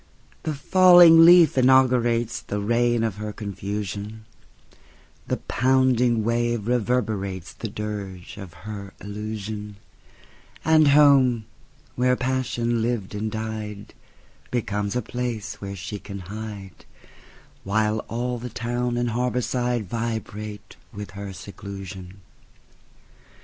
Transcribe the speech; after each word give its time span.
The 0.41 0.55
falling 0.55 1.23
leaf 1.25 1.53
inauguratesThe 1.53 2.67
reign 2.67 3.03
of 3.03 3.17
her 3.17 3.31
confusion; 3.31 4.25
The 5.27 5.37
pounding 5.37 6.23
wave 6.23 6.61
reverberatesThe 6.61 7.71
dirge 7.71 8.35
of 8.37 8.53
her 8.65 8.95
illusion; 8.99 9.75
And 10.65 10.87
home, 10.87 11.45
where 11.95 12.15
passion 12.15 12.81
lived 12.81 13.13
and 13.13 13.31
died, 13.31 13.93
Becomes 14.49 14.95
a 14.95 15.03
place 15.03 15.61
where 15.61 15.75
she 15.75 15.99
can 15.99 16.17
hide, 16.21 16.85
While 17.63 17.99
all 18.07 18.39
the 18.39 18.49
town 18.49 18.97
and 18.97 19.11
harbor 19.11 19.41
sideVibrate 19.41 20.77
with 20.91 21.11
her 21.11 21.31
seclusion. 21.31 22.21